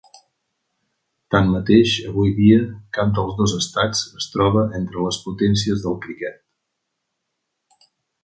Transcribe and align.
Tanmateix, 1.33 1.91
avui 2.11 2.31
dia, 2.39 2.63
cap 2.99 3.11
dels 3.19 3.35
dos 3.43 3.53
estats 3.59 4.01
es 4.21 4.27
troba 4.37 4.63
entre 4.81 5.05
les 5.09 5.21
potències 5.29 5.85
del 5.87 5.99
criquet. 6.07 6.41